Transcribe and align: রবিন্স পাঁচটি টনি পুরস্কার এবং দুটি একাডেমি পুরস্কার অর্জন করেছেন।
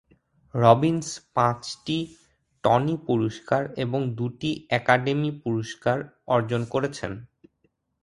রবিন্স 0.55 1.05
পাঁচটি 1.35 1.97
টনি 2.63 2.95
পুরস্কার 3.07 3.61
এবং 3.83 3.99
দুটি 4.17 4.49
একাডেমি 4.71 5.31
পুরস্কার 5.43 5.97
অর্জন 6.27 6.61
করেছেন। 6.73 7.11